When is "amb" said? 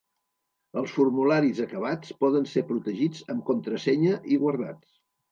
3.35-3.43